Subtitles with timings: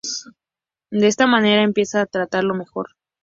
[0.89, 2.87] De esta manera, empieza a tratarlo mejor.